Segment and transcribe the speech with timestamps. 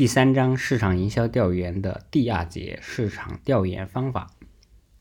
[0.00, 4.30] 第三章市场营销调研的第二节市场调研方法。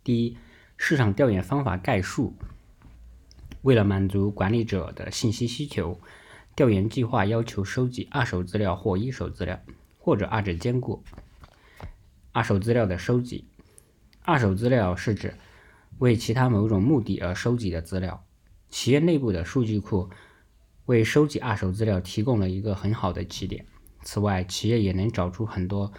[0.03, 0.35] 第一，
[0.75, 2.35] 市场调研方法概述。
[3.61, 6.01] 为了满足管理者的信息需求，
[6.53, 9.61] 调研计划要求收集二手资料或一手资料，
[9.97, 11.01] 或者二者兼顾。
[12.33, 13.47] 二手资料的收集，
[14.23, 15.33] 二手资料是指
[15.99, 18.25] 为其他某种目的而收集的资料。
[18.67, 20.09] 企业内部的数据库
[20.87, 23.65] 为收集二手资料提供了一个很好的起点。
[24.11, 25.93] 此外，企业也能找出很多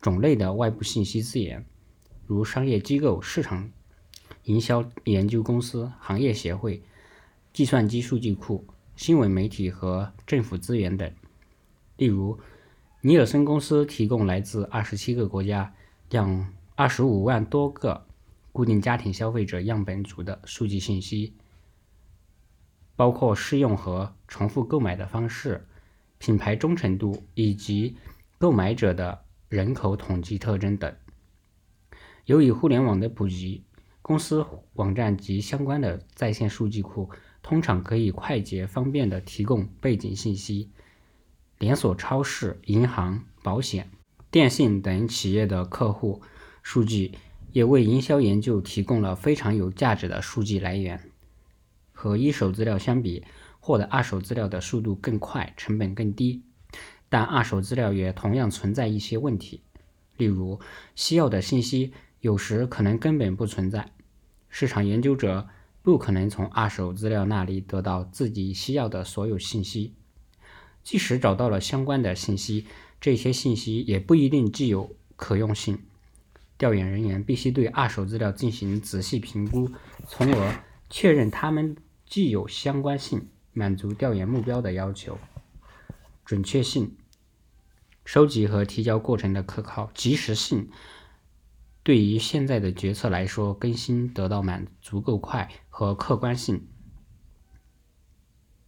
[0.00, 1.66] 种类的外部信息资源，
[2.24, 3.68] 如商业机构、市场
[4.44, 6.80] 营销研究公司、行业协会。
[7.52, 11.12] 计算机数据库、新闻媒体和政府资源等。
[11.96, 12.38] 例如，
[13.00, 15.74] 尼尔森公司提供来自二十七个国家、
[16.10, 18.06] 两二十五万多个
[18.52, 21.34] 固定家庭消费者样本组的数据信息，
[22.94, 25.66] 包括适用和重复购买的方式、
[26.18, 27.96] 品牌忠诚度以及
[28.38, 30.94] 购买者的人口统计特征等。
[32.26, 33.64] 由于互联网的普及，
[34.02, 37.10] 公司网站及相关的在线数据库。
[37.40, 40.70] 通常可以快捷方便地提供背景信息。
[41.58, 43.88] 连锁超市、银行、保险、
[44.30, 46.20] 电信等企业的客户
[46.62, 47.12] 数据
[47.52, 51.10] 也为营销研究提供了非常有价值的数据来源。
[51.92, 53.24] 和一手资料相比，
[53.68, 56.42] 获得二手资料的速度更快，成本更低。
[57.10, 59.60] 但二手资料也同样存在一些问题，
[60.16, 60.58] 例如
[60.94, 63.92] 需要的信息有时可能根本不存在。
[64.48, 65.46] 市场研究者。
[65.80, 69.94] 不可能从二手资料那里得到自己需要的所有信息。
[70.84, 72.66] 即使找到了相关的信息，
[73.00, 75.78] 这些信息也不一定具有可用性。
[76.58, 79.70] 调研人员必须对二手资料进行仔细评估，
[80.06, 81.74] 从而确认它们
[82.04, 85.18] 具有相关性，满足调研目标的要求。
[86.24, 86.96] 准确性、
[88.04, 90.68] 收集和提交过程的可靠、及时性。
[91.82, 96.68] 对于现在的决策来说，更新得到满足够快和客观性，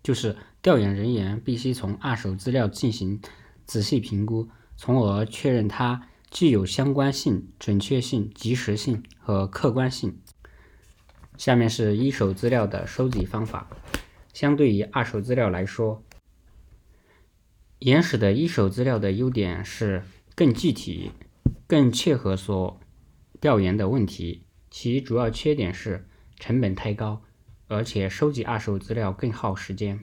[0.03, 3.21] 就是调研人员必须从二手资料进行
[3.67, 10.19] 仔细评估，从而确认它具有相关性、准确性、及时性和客观性。
[11.37, 13.69] 下面是一手资料的收集方法。
[14.33, 16.03] 相对于二手资料来说，
[17.81, 20.03] 原始的一手资料的优点是
[20.35, 21.13] 更具体、
[21.67, 22.79] 更切合所。
[23.41, 26.07] 调研的问题，其主要缺点是
[26.39, 27.23] 成本太高，
[27.69, 29.99] 而且收集二手资料更耗时间。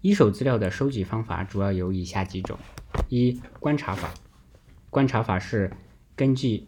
[0.00, 2.58] 一手资料的收集方法主要有以下几种：
[3.08, 4.12] 一、观察法。
[4.90, 5.70] 观察法是
[6.16, 6.66] 根据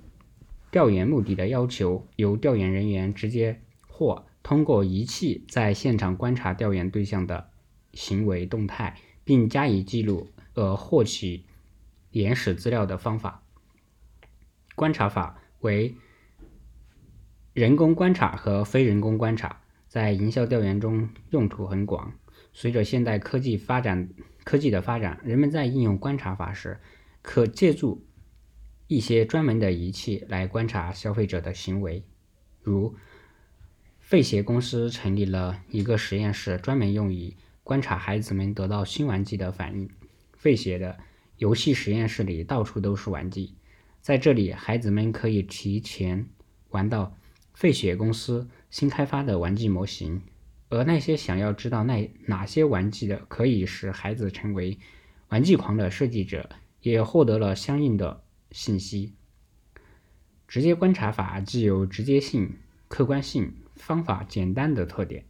[0.70, 7.50] 调研目的的要求，由调研人员直接或通过仪器在现场观察调研对象的
[7.92, 11.44] 行为动态，并加以记录，而获取
[12.10, 13.42] 原始资料的方法。
[14.74, 15.38] 观察法。
[15.62, 15.94] 为
[17.52, 22.14] 人工观察和非人工观察，在营销调研中用途很广。
[22.52, 24.08] 随着现代科技发展，
[24.42, 26.80] 科技的发展，人们在应用观察法时，
[27.22, 28.04] 可借助
[28.88, 32.04] 一些专门的仪器来观察消费者的行为。
[32.60, 32.96] 如，
[34.12, 37.34] 费鞋公司成立了一个实验室，专门用于
[37.64, 39.88] 观察孩子们得到新玩具的反应。
[40.36, 40.98] 费鞋的
[41.38, 43.48] 游戏实验室里到处都是玩具。
[44.02, 46.26] 在这里，孩子们可以提前
[46.68, 47.16] 玩到
[47.54, 50.20] 费雪公司新开发的玩具模型，
[50.68, 54.78] 而那些想要知道那哪些玩具的可以使孩子成为
[55.30, 56.50] 玩具狂的设计者，
[56.82, 59.14] 也获得了相应的信息。
[60.46, 62.56] 直接观察法具有直接性、
[62.88, 65.26] 客观性、方法简单的特点。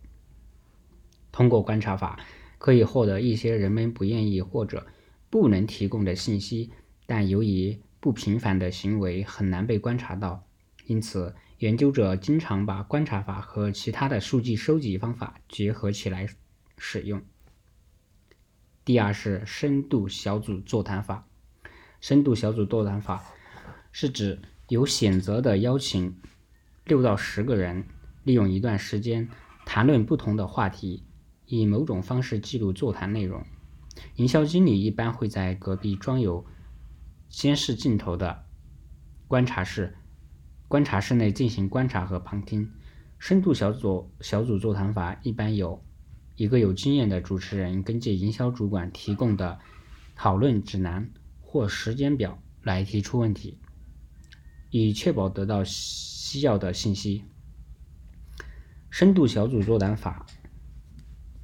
[1.33, 2.21] 通过观察法，
[2.59, 4.87] 可以获得一些人们不愿意或者
[5.31, 6.71] 不能提供的信息，
[7.07, 10.47] 但由于不平凡的行为很难被观察到，
[10.85, 16.29] 因此研究者经常把观察法和其他的数据收集方法结合起来
[16.77, 17.23] 使用。
[18.85, 21.27] 第二是深度小组座谈法。
[22.01, 23.25] 深度小组座谈法
[23.93, 26.21] 是指有选择的邀请
[26.85, 27.87] 六到十个人，
[28.25, 29.29] 利用一段时间
[29.65, 31.05] 谈论不同的话题，
[31.47, 33.45] 以某种方式记录座谈内容。
[34.17, 36.47] 营销经理一般会在隔壁装有。
[37.35, 38.45] 监视镜头的
[39.27, 39.97] 观察室，
[40.69, 42.71] 观察室内进行观察和旁听。
[43.19, 45.83] 深度小组小组座谈法一般有
[46.37, 49.59] 一个有经验的主持人，根据营销主管提供的
[50.15, 51.11] 讨论指南
[51.41, 53.59] 或时间表来提出问题，
[54.69, 57.25] 以确保得到需要的信息。
[58.93, 60.27] 深度小组座谈法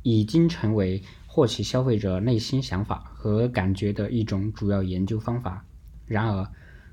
[0.02, 5.64] 已经成为获取消费者内心想法和感觉的一种主要研究方法。
[6.04, 6.46] 然而，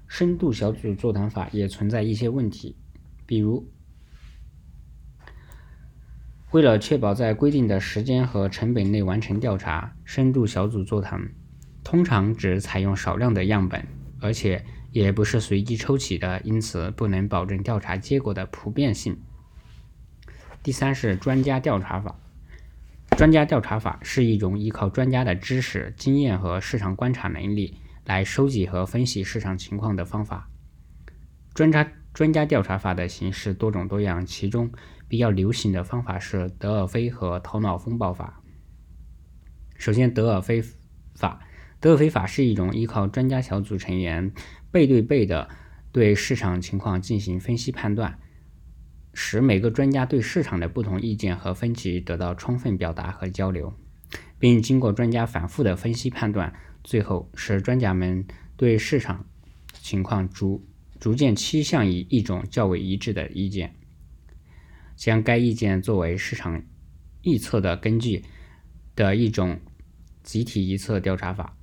[0.07, 2.78] 深度小组座谈法也存在一些问题，
[3.25, 3.69] 比如，
[6.52, 11.19] 为了确保在规定的时间和成本内完成调查，深度小组座谈
[11.84, 13.86] 通常只采用少量的样本，
[14.22, 19.19] 而且也不是随机抽取的，因此不能保证调查结果的普遍性。
[20.66, 22.16] 第三是专家调查法。
[23.16, 30.50] 专家调查法是一种依靠专家的知识、经验和市场观察能力来收集和分析市场情况的方法。
[31.54, 34.72] 专家专家调查法的形式多种多样，其中
[35.08, 38.42] 比较流行的方法是德尔菲和头脑风暴法。
[39.78, 40.64] 首先，德尔菲
[41.14, 41.42] 法，
[41.80, 44.34] 德尔菲法是一种依靠专家小组成员
[44.72, 45.48] 背对背的
[45.92, 48.18] 对市场情况进行分析判断。
[49.18, 53.74] 使每个专家对市场的不同意见和分歧得到充分表达和交流，
[54.38, 56.54] 并经过专家反复的分析判断，
[56.84, 58.28] 最后使专家们
[58.58, 59.26] 对市场
[59.74, 60.68] 情况逐
[61.00, 63.74] 逐渐趋向于一种较为一致的意见，
[64.98, 66.62] 将该意见作为市场
[67.24, 68.22] 预测的根据
[68.98, 69.60] 的一种
[70.24, 71.58] 集体预测调查法。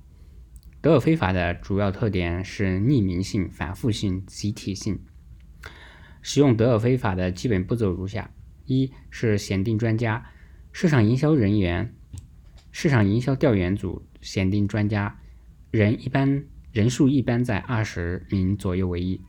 [0.81, 4.99] 德尔菲法的主要特点是匿名性、反复性、集体性。
[6.23, 8.31] 使用德尔菲法的基本步骤如下：
[8.65, 10.25] 一是选定专家，
[10.71, 11.93] 市场营销人员、
[12.71, 15.19] 市场营销调研组选定专家，
[15.69, 19.21] 人一般人数一般在二十名左右为宜。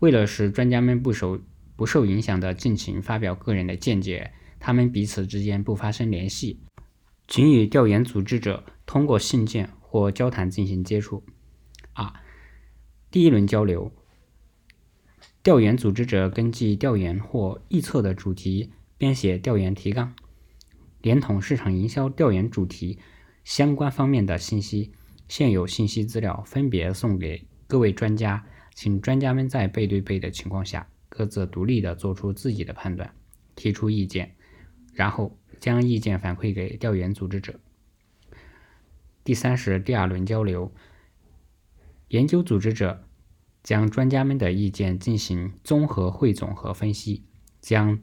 [0.00, 1.40] 为了使专家们不受
[1.76, 6.60] 不受影响的尽情发表个人的见解，他们彼此之间不发生联系，
[7.28, 11.24] 仅与调研组织者通过信件或交谈进行接触。
[11.92, 12.12] 二、
[13.12, 13.92] 第一轮交流。
[15.42, 20.14] 调研组织者根据调研或预测的主题编写调研提纲，
[21.00, 23.00] 连同市场营销调研主题
[23.42, 24.92] 相关方面的信息、
[25.26, 33.12] 现有信息资料分别送给各位专家，请专家们在背对背的情况下，各自独立的做出自己的判断，
[33.56, 34.36] 提出意见，
[34.94, 37.58] 然后将意见反馈给调研组织者。
[39.24, 40.72] 第三是第二轮交流，
[42.10, 43.08] 研究组织者。
[43.62, 47.24] 将专家们的意见进行综合汇总和分析，
[47.60, 48.00] 将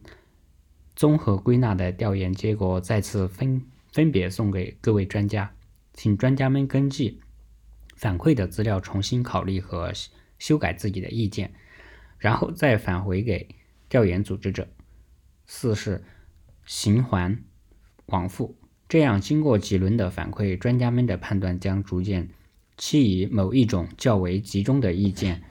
[0.96, 3.62] 综合归纳的调研结果再次分
[3.92, 5.54] 分别送给各位专家，
[5.92, 7.20] 请专家们根据
[7.96, 9.92] 反馈的资料重新考虑和
[10.38, 11.52] 修改自己的意见，
[12.18, 13.48] 然后再返回给
[13.88, 14.68] 调研组织者。
[15.46, 16.02] 四是
[16.64, 17.42] 循环
[18.06, 18.56] 往复，
[18.88, 22.30] 这样经过几轮的反馈，专家们的判断将逐渐
[22.80, 25.42] 其以某一种较为集中的意见。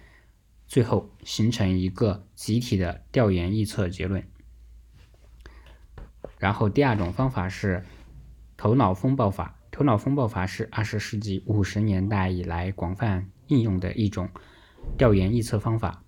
[0.68, 4.24] 最后形成一个集体的调研预测结论。
[6.40, 7.86] 然后第二种方法是
[8.58, 9.60] 头脑风暴法。
[9.70, 14.28] 头脑风暴法是二十世纪五十年代以来广泛应用的一种
[14.98, 16.04] 调研预测方法。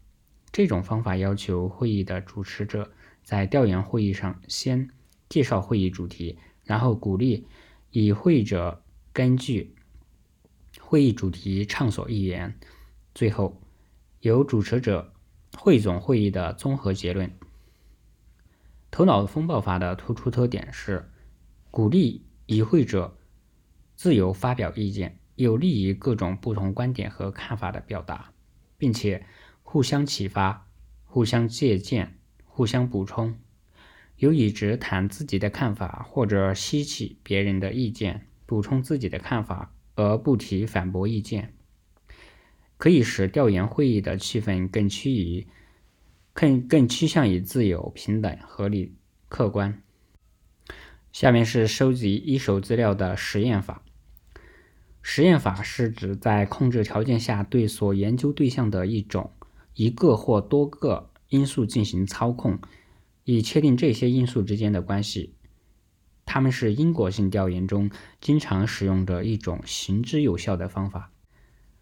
[0.51, 2.91] 这种方法要求会议的主持者
[3.24, 4.89] 在调研会议上先
[5.29, 7.45] 介绍会议主题，然后鼓励
[7.91, 8.83] 与会者
[9.13, 9.75] 根据
[10.91, 12.59] 会议主题畅所欲言，
[13.15, 13.61] 最后。
[14.19, 15.13] 由主持者
[15.57, 17.31] 汇总会议的综合结论。
[18.91, 21.09] 头脑风暴法的突出特点是
[21.71, 23.17] 鼓励与会者
[23.95, 28.33] 自由发表意见，有利于各种不同观点和看法的表达，
[28.77, 29.25] 并且
[29.63, 30.67] 互相启发、
[31.05, 33.39] 互相借鉴、互相补充。
[34.17, 41.53] 由于只谈自己的看法或者吸取别人的意见，补充自己的看法，而不提反驳意见。
[42.77, 45.48] 可以使调研会议的气氛更趋于
[46.34, 48.96] 更更趋向于自由、平等、合理、
[49.29, 49.81] 客观。
[51.12, 53.84] 下面是收集一手资料的实验法。
[55.03, 59.31] 实验法是指在控制条件下对所研究对象的一种
[59.74, 62.60] 一个或多个因素进行操控，
[63.24, 65.36] 以确定这些因素之间的关系。
[66.33, 71.11] 它们是因果性调研中经常使用的一种行之有效的方法。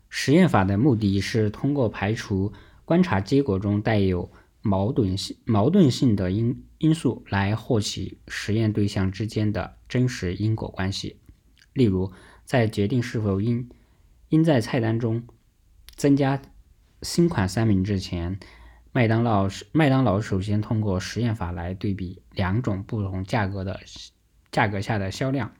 [0.09, 2.51] 实验法的目的是通过排除
[2.83, 4.31] 观察结果中带有
[4.63, 11.19] 矛盾性矛盾性的因因素，来获取实验对象之间的真实因果关系。
[11.73, 12.11] 例如，
[12.43, 13.69] 在决定是否应
[14.29, 15.27] 应在菜单中
[15.93, 16.41] 增加
[17.03, 18.39] 新款三明治前，
[18.91, 23.79] 麦当劳麦当劳首先通过实验法来对比两种不同价格的
[24.51, 25.53] 价格下的销量。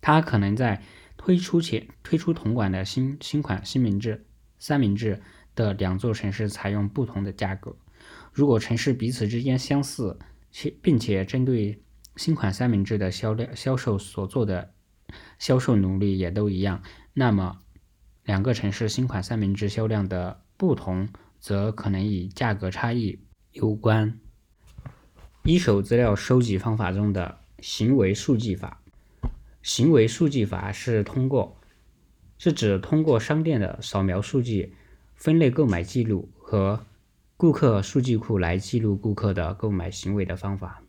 [0.00, 0.82] 它可能在
[1.16, 4.26] 推出前推出同款的新新款新明治
[4.58, 5.20] 三明治
[5.54, 7.76] 的两座城市采用不同的价格。
[8.32, 10.18] 如果城市彼此之间相似，
[10.52, 11.82] 且并且针对
[12.16, 14.72] 新款三明治的销量销售所做的
[15.38, 16.82] 销售努力也都一样。
[17.14, 17.58] 那么，
[18.24, 21.08] 两个城市新款三明治销量的不同，
[21.40, 23.18] 则可能与价格差异
[23.52, 24.18] 有关。
[25.42, 28.80] 一手资料收集方法中的行为数据法，
[29.62, 31.56] 行为数据法是通过，
[32.38, 34.74] 是指通过商店的扫描数据、
[35.14, 36.84] 分类购买记录和
[37.36, 40.82] 顾客数据库来记录顾客的购买行为的方法。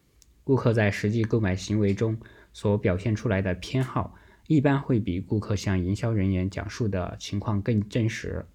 [0.43, 2.17] 顾客在实际购买行为中
[2.53, 4.15] 所表现出来的偏好，
[4.47, 8.45] 一般会比顾客向营销人员讲述的情况更真实。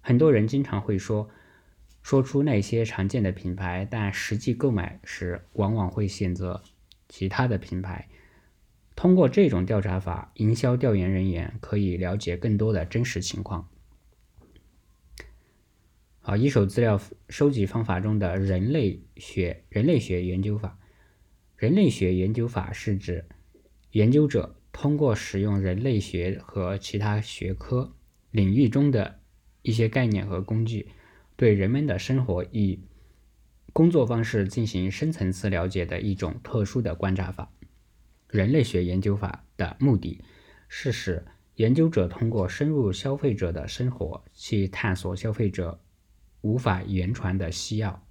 [0.00, 1.28] 很多人经常会说。
[2.02, 6.62] 说出那些常见的品牌，但实际购买时往往会选择
[7.08, 8.08] 其他的品牌。
[8.94, 13.68] 通过这种调查法，营销调研人员可以了解更多的真实情况。
[16.20, 20.78] 好，一手资料收集方法中的人类学人类学研究法，
[21.56, 23.26] 人类学研究法是指
[23.92, 27.94] 研究者通过使用人类学和其他学科
[28.30, 29.20] 领域中的
[29.62, 30.88] 一些概念和工具。
[31.36, 32.80] 对人们的生活以
[33.76, 37.52] 工作方式进行深层次了解的一种特殊的观察法。
[38.30, 40.24] 人类学研究法的目的
[40.66, 45.78] 是使研究者通过深入消费者的生活，去探索消费者
[46.40, 48.02] 无法言传的需要。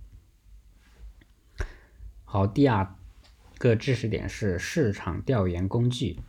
[2.23, 2.95] 好，第二
[3.57, 6.19] 个知识点是市场调研工具。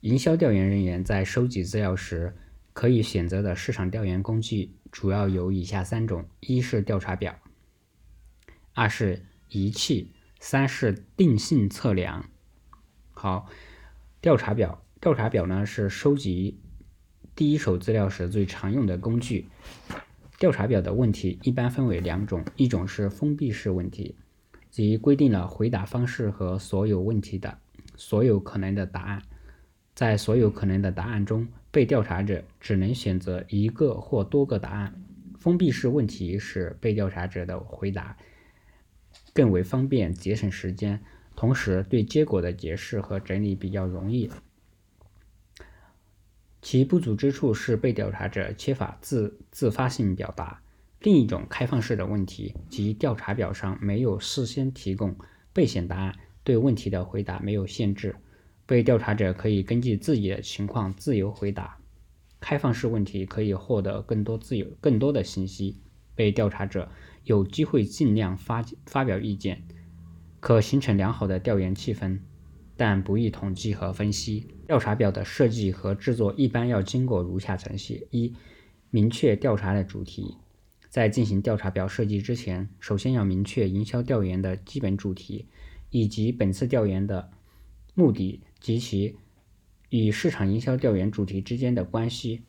[0.00, 2.34] 营销调研人员在收集资料时。
[2.74, 7.36] 可以选择的市场调研工具主要有以下三种：一是调查表，
[8.74, 12.30] 二是仪器，三是定性测量。
[13.10, 13.50] 好，
[14.20, 16.60] 调查表，调查表呢是收集
[17.34, 19.48] 第一手资料时最常用的工具。
[20.38, 24.14] 调查表的问题一般分为两种，一种是封闭式问题，
[24.70, 27.58] 即规定了回答方式和所有问题的
[27.96, 29.22] 所有可能的答案，
[29.94, 31.46] 在所有可能的答案中。
[31.70, 34.94] 被调查者只能选择一个或多个答案。
[35.40, 38.16] 封闭式问题使被调查者的回答
[39.32, 41.02] 更为方便，节省时间，
[41.34, 44.30] 同时对结果的解释和整理比较容易。
[46.62, 50.62] 其不足之处是被调查者缺乏自自发性表达。
[51.00, 55.16] 另一种开放式的问题，即调查表上没有事先提供
[55.52, 58.14] 备选答案，对问题的回答没有限制。
[58.66, 61.78] 被调查者可以根据自己的情况自由回答。
[62.40, 65.80] 开放式问题可以获得更多自由、更多的信息。
[66.14, 66.88] 被调查者
[67.24, 69.62] 有机会尽量发发表意见，
[70.38, 72.20] 可形成良好的调研气氛，
[72.76, 74.46] 但不易统计和分析。
[74.66, 78.32] 调查表的设计和制作一般要经过如下程序：一、
[78.90, 80.36] 明确调查的主题。
[80.88, 85.48] 在进行调查表设计之前，首先要明确营销调研的基本主题，
[85.90, 87.30] 以及本次调研的
[87.94, 88.40] 目的。
[88.64, 89.18] 及其
[89.90, 92.44] 与市场营销调研主题之间的关系。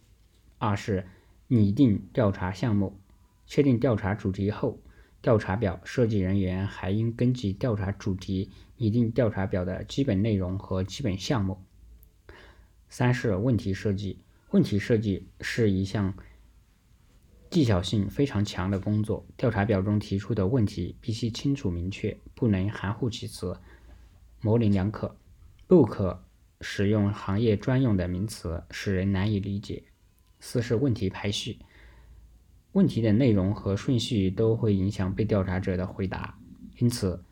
[0.58, 1.06] 二是
[1.50, 2.98] 拟定调查项目，
[3.46, 4.80] 确定调查主题后，
[5.22, 11.62] 调查表设计人员还应根据调查主题拟定调查表的基本内容和基本项目。
[12.88, 16.14] 三是问题设计，问题设计是一项
[17.50, 19.28] 技巧性非常强的工作。
[19.36, 23.60] 调查表中提出的问题必须清楚明确，不能含糊其辞、
[24.40, 25.14] 模棱两可。
[25.68, 26.24] 不可
[26.62, 29.84] 使用行业专用的名词，使人难以理解。
[30.40, 31.58] 四是问题排序，
[32.74, 36.38] 问题的内容和顺序都会影响被调查者的回答，
[36.78, 37.24] 因此，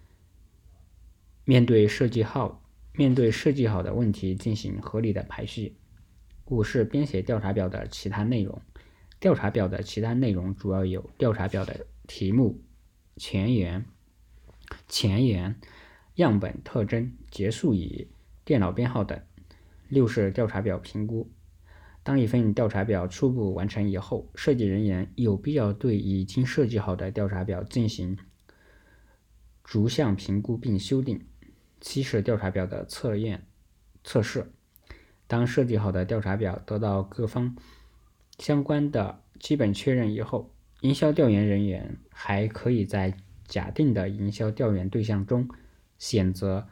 [1.45, 2.63] 面对设计好
[2.93, 5.75] 面对设计好的问题进行合理的排序。
[6.45, 8.59] 五是编写调查表的其他内容，
[9.19, 12.59] 调查表的其他内容主要有调查表的题目、
[13.17, 13.85] 前言、
[14.87, 15.55] 前言、
[16.15, 18.07] 样本特征、结束语。
[18.45, 19.19] 电脑编号等。
[19.89, 21.29] 六是调查表评估。
[22.01, 28.17] 当一份调查表初步完成以后，设计人员有必要对已经设计好的调查表进行
[29.63, 31.25] 逐项评估并修订。
[31.79, 33.45] 七是调查表的测验
[34.03, 34.51] 测试。
[35.27, 37.55] 当设计好的调查表得到各方
[38.39, 43.15] 相关的基本确认以后，营销调研人员还可以在
[43.47, 45.47] 假定的营销调研对象中
[45.99, 46.67] 选择。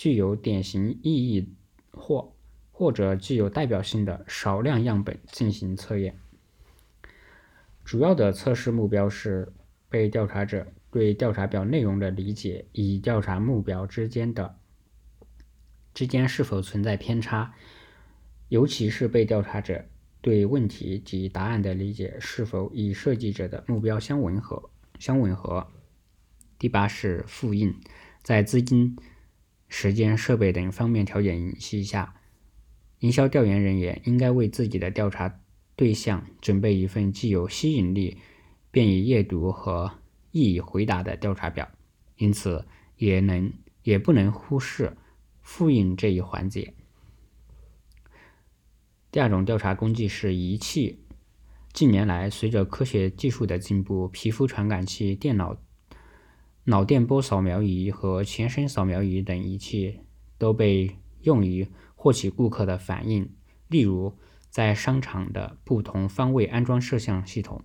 [0.00, 1.52] 具有典型意义
[1.92, 2.34] 或
[2.70, 6.18] 或者具有代表性的少量样本进行测验。
[7.84, 9.52] 主要的测试目标是
[9.90, 14.56] 被调查者对调查表内容的理解与调查目标之间的
[15.92, 17.52] 之间是否存在偏差，
[18.48, 19.84] 尤其是被调查者
[20.22, 25.68] 对问题及答案的理解是否与设计者的目标相吻合相吻合。
[26.58, 27.74] 第八是复印，
[28.22, 28.96] 在资金、
[29.70, 32.16] 时间、设备等方面条件允许下，
[32.98, 35.40] 营销调研人员应该为自己的调查
[35.76, 38.18] 对象准备一份既有吸引力、
[38.70, 39.90] 便于阅读和
[40.32, 41.70] 易于回答的调查表，
[42.16, 44.96] 因此也能也不能忽视
[45.40, 46.74] 复印这一环节。
[49.10, 50.98] 第二种调查工具是仪器。
[51.72, 55.56] 近年来，随着科学技术的进步，皮肤传感器、电脑、
[56.70, 60.00] 脑电波扫描仪和全身扫描仪等仪器
[60.38, 63.28] 都被用于获取顾客的反应。
[63.66, 64.16] 例如，
[64.48, 67.64] 在商场的不同方位安装摄像系统，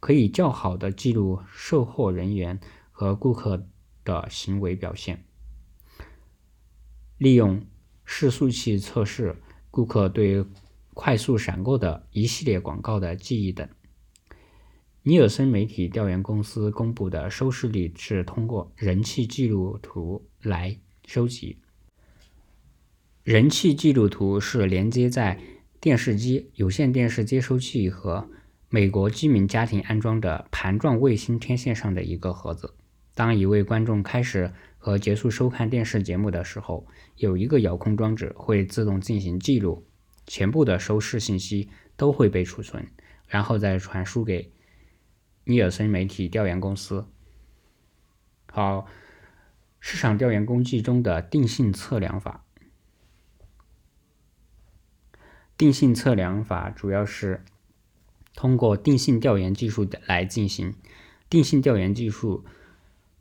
[0.00, 2.58] 可以较好的记录售货人员
[2.90, 3.68] 和顾客
[4.02, 5.22] 的行为表现。
[7.18, 7.64] 利用
[8.04, 9.36] 视速器测试。
[9.68, 10.42] 顾客对
[10.94, 13.68] 快速闪过的一系列广告的记忆等。
[15.08, 21.58] 尼尔森媒体调研公司公布的收视率是通过人气记录图来收集。
[23.22, 25.38] 人气记录图是连接在
[25.80, 28.28] 电视机、有线电视接收器和
[28.68, 32.74] 美国居民家庭安装的盘状卫星天线上的一个盒子。
[33.14, 36.84] 当一位观众开始和结束收看电视节目的时候，
[37.18, 39.86] 有一个遥控装置会自动进行记录，
[40.26, 42.84] 全部的收视信息都会被储存，
[43.28, 44.50] 然后再传输给
[45.46, 47.06] 尼尔森媒体调研公司。
[48.52, 48.86] 好，
[49.80, 52.44] 市场调研工具中的定性测量法。
[55.56, 57.42] 定性测量法主要是
[58.34, 60.74] 通过定性调研技术来进行。
[61.30, 62.44] 定性调研技术。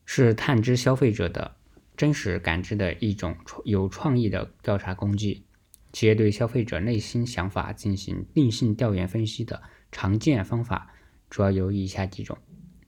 [0.08, 1.55] 是探知消费者的
[1.98, 5.44] 真实感知的一种有创意的调查工具。
[5.91, 10.94] 企业对消费者内心想法进行定性调研分析的常见方法
[11.36, 12.38] 主要有以下几种：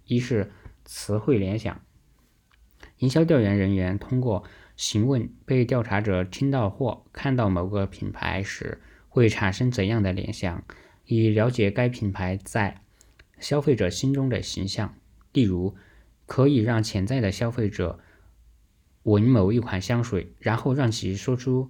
[0.06, 0.54] 一是
[0.86, 1.82] 词汇联想。
[3.00, 4.46] 营销调研人员通过
[4.78, 10.64] 询问被调查者听到或看到某个品牌时会产生怎样的联想，
[11.04, 12.80] 以了解该品牌在
[13.38, 14.96] 消费者心中的形象。
[15.34, 15.76] 例如，
[16.26, 18.00] 可以让潜在的消费者
[19.04, 21.70] 闻某一款香水，然后让其说出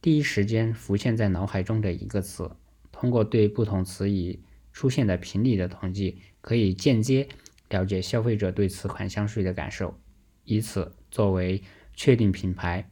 [0.00, 2.52] 第一时间浮现在脑海中的一个词。
[2.92, 4.38] 通过对不同词语
[4.74, 7.26] 出现的频率的统计，可以间接
[7.70, 9.98] 了解消费者对此款香水的感受，
[10.42, 11.62] 以此作为
[11.94, 12.90] 确定品牌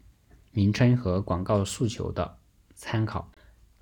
[0.52, 2.38] 名称和广告诉求的
[2.74, 3.30] 参考。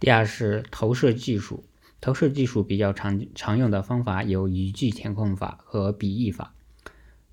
[0.01, 1.63] 第二是投射技术，
[2.01, 6.55] 投射技术比较常常用的方法有语句填空法和比喻法。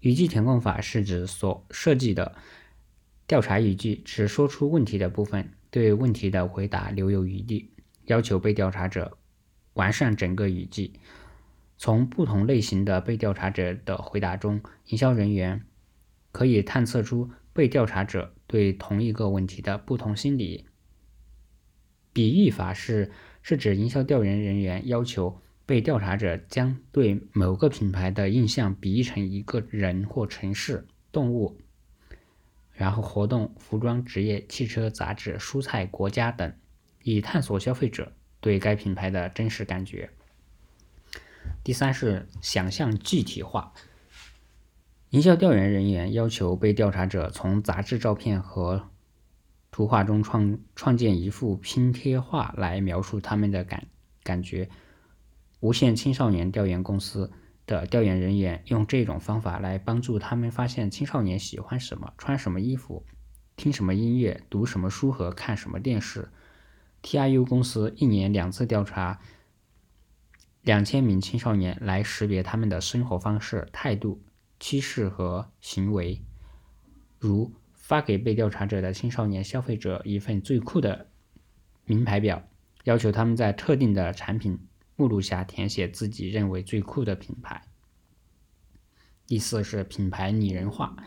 [0.02, 2.36] 语句填空法是指所设计的
[3.26, 7.72] 调查语句只说出问题的部分，对问题的回答留有余地，
[8.06, 9.17] 要求被调查者
[9.78, 10.92] 完善整个语句。
[11.78, 15.64] 从不同类型的被调查者的回答中，营销人员
[16.32, 20.66] 可以探测出被调查者对同一个问题的不同心理。
[22.12, 23.12] 比喻法是
[23.42, 25.42] 是指营销调研人员要求。
[25.68, 31.58] 被调查者将对某个品牌的印象比喻成一个人或城市、动物，
[32.72, 36.54] 然后活动、服装、职业、汽车、杂志、蔬菜、国家等，
[37.04, 40.10] 以探索消费者对该品牌的真实感觉。
[41.64, 43.74] 第三是想象具体化。
[45.12, 48.90] 营销调研人员要求被调查者从杂志照片和
[49.72, 53.88] 图画中创创建一幅拼贴画来描述他们的感
[54.24, 54.70] 感觉。
[55.60, 57.32] 无线青少年调研公司
[57.66, 63.06] 的调研人员用这种方法来帮助他们发现青少年喜欢什么、穿什么衣服、
[63.56, 66.30] 听什么音乐、读什么书和看什么电视。
[67.02, 69.20] TIU 公司一年两次调查
[70.62, 74.22] 两千名青少年，来识别他们的生活方式、态度、
[74.60, 76.22] 趋势和行为。
[77.20, 81.08] 如发给被调查者的青少年消费者一份最酷的
[81.86, 82.48] 名牌表，
[82.84, 84.60] 要求他们在特定的产品。
[85.00, 87.62] 目录下填写自己认为最酷的品牌。
[89.28, 90.98] 第四是品牌拟人化。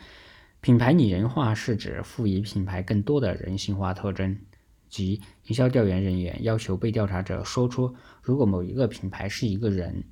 [0.61, 4.39] 品牌拟人化是指赋予品牌更多的人性化特征，
[4.91, 10.03] 即营销调研人员要求被调查者说出，如果某一个品牌是一个人，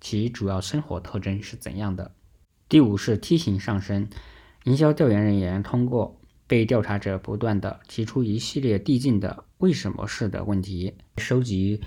[0.00, 2.14] 其主要生活特征是怎样的。
[2.68, 4.08] 第五是梯形上升。
[4.64, 11.80] 营销调研人员通过被调查者不断的提出一系列递进的“为什么是”的问题，收集。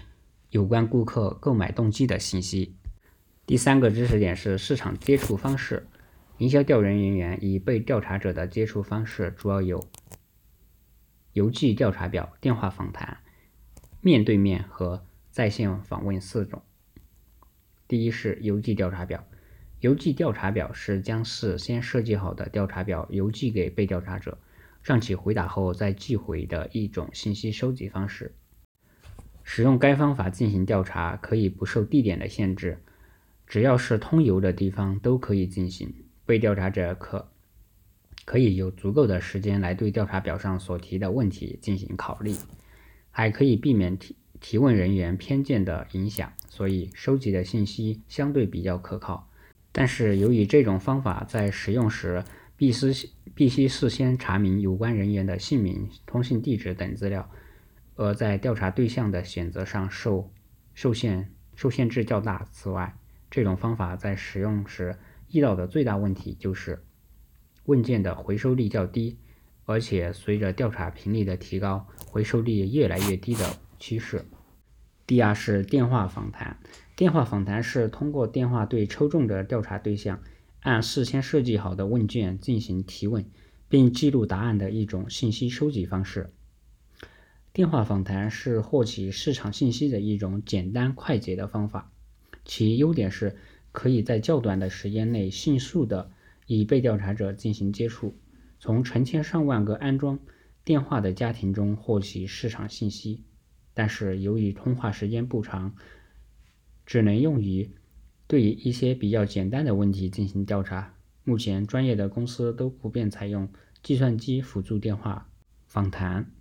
[0.50, 2.76] 有关顾客购买动机的信息。
[3.46, 5.88] 第三个知识点是市场接触方式。
[6.40, 9.82] 营销调研人员与被调查者的接触方式主要有
[11.34, 13.20] 邮寄调查表、电话访谈、
[14.02, 16.62] 面对面和在线访问四种。
[17.88, 19.24] 第一是邮寄调查表。
[19.80, 24.38] 邮寄调查表是将事先设计好的调查表邮寄给被调查者，
[24.84, 28.36] 让其回答后再寄回的一种信息收集方式。
[29.44, 32.84] 使用该方法进行调查可以不受地点的限制，
[33.48, 35.92] 只要是通邮的地方都可以进行。
[36.28, 37.31] 被调查者可
[38.26, 42.36] 可以有足够的时间来对调查表上所提的问题进行考虑，
[43.10, 49.30] 还可以避免提提问人员偏见的影响，所以收集的信息相对比较可靠。
[49.72, 52.24] 但是，由于这种方法在使用时
[52.58, 57.30] 必须必须事先查明有关人员的姓名、通信地址等资料，
[57.96, 60.32] 而在调查对象的选择上受
[60.74, 62.46] 受限受限制较大。
[62.52, 62.98] 此外，
[63.30, 64.98] 这种方法在使用时
[65.32, 66.84] 遇到的最大问题就是
[67.66, 69.18] 问卷的回收率较低，
[69.66, 74.26] 而且随着调查频率的提高，回收率越来越低的趋势。
[75.06, 76.58] 第二是电话访谈。
[76.96, 80.22] 电话访谈是通过电话对抽中的调查对象，
[80.60, 83.26] 按事先设计好的问卷进行提问，
[83.68, 86.32] 并记录答案的一种信息收集方式。
[87.54, 91.92] 电话访谈是获取市场信息的一种简单快捷的方法，
[92.46, 93.36] 其优点是
[93.72, 96.12] 可以在较短的时间内迅速的
[96.48, 98.18] 与被调查者进行接触，
[98.60, 100.20] 从成千上万个安装
[100.64, 103.24] 电话的家庭中获取市场信息。
[103.74, 105.76] 但是由于通话时间不长，
[106.86, 107.72] 只能用于
[108.28, 110.94] 对于一些比较简单的问题进行调查。
[111.24, 113.48] 目前，专业的公司都普遍采用
[113.82, 115.30] 计算机辅助电话
[115.68, 116.32] 访谈。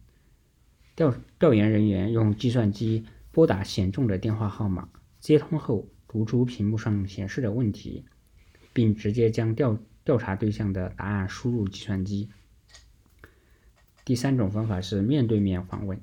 [0.96, 4.88] 调调研人员用计算机拨打选中的电话号码，
[5.20, 8.04] 接通后读出屏幕上显示的问题，
[8.72, 12.30] 并直接将调调查对象的答案输入计算机。
[14.04, 16.00] 第三种方法是面对面访问。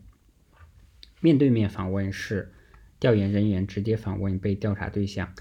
[1.20, 2.54] 面对面访问是。
[3.00, 5.32] 调研人员直接访问被调查对象，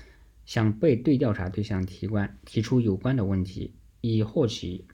[0.45, 4.85] 向被对调查对象提关提出有关的问题，以获取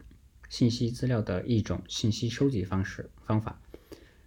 [0.49, 3.61] 信息资料的一种信息收集方式方法。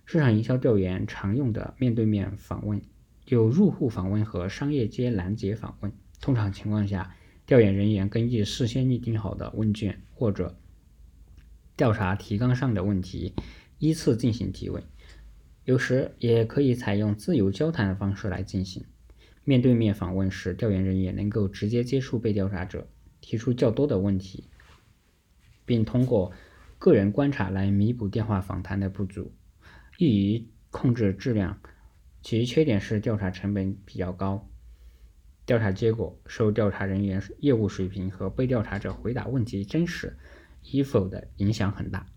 [0.04, 2.82] 市场营销调研常用的面对面访问
[3.24, 5.94] 有入户访问和商业街拦截访问。
[6.20, 7.16] 通常情况下，
[7.46, 10.58] 调研人员根据事先拟定好的问卷或者
[11.78, 13.34] 调查提纲上的问题，
[13.78, 14.84] 依次进行提问。
[15.64, 18.86] 有时也可以采用自由交谈的方式来进行。
[19.44, 22.88] 面对面访问时，调研人员能够直接接触被调查者，
[23.22, 24.50] 提出较多的问题，
[25.66, 26.32] 并通过
[26.80, 29.32] 个人观察来弥补电话访谈的不足，
[30.00, 31.60] 易于控制质量。
[32.24, 34.50] 其缺点是调查成本比较高，
[35.46, 40.18] 调查结果受调查人员业务水平和被调查者回答问题真实
[40.72, 42.08] 与否的影响很大。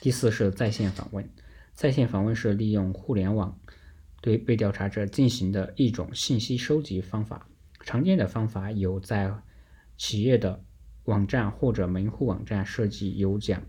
[0.00, 1.28] 第四是在线访问。
[1.72, 3.58] 在线访问是利用互联网
[4.20, 7.48] 对被调查者进行的一种信息收集方法。
[7.80, 9.34] 常见的方法有在
[9.96, 10.64] 企业的
[11.04, 13.62] 网站或者门户网站设计有奖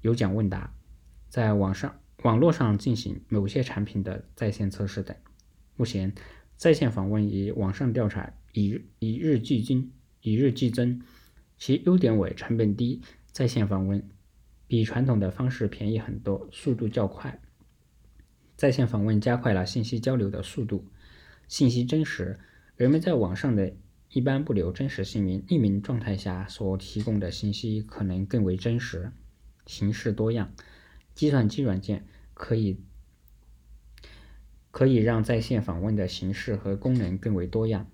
[0.00, 0.74] 有奖问答，
[1.28, 5.14] 在网上网络上进行某些产品的在线测试等。
[5.76, 6.14] 目前，
[6.56, 9.90] 在线访问与网上调查以以日俱增，
[10.20, 11.02] 以日俱增。
[11.56, 14.08] 其优点为成本低，在线访问。
[14.66, 17.40] 比传统的方式便宜很多，速度较快。
[18.56, 20.86] 在线访问加快了信息交流的速度，
[21.48, 22.38] 信息真实。
[22.76, 23.76] 人们在网上的
[24.08, 29.12] 一般不留真实姓名，匿名状态下所提供的信息可能更为真实，
[29.66, 30.52] 形式多样。
[31.14, 32.80] 计算机软件可以
[34.74, 37.88] 可以让在线访问的形式和功能更为多样。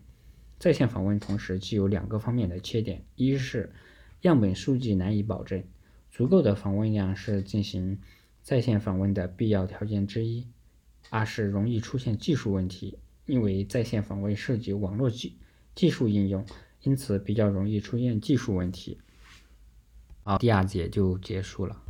[0.58, 3.70] 在线访问同时具有两个方面的缺点：一是
[4.22, 5.62] 样本数据难以保证。
[6.10, 7.98] 足够的访问量是进行
[8.42, 10.46] 在线访问的必要条件之一。
[11.10, 15.36] 二是容易出现技术问题，因为在线访问涉及网络技
[15.74, 16.46] 技术应用，
[16.80, 18.98] 因此比较容易出现技术问题。
[20.22, 21.82] 好，第二节就结束了。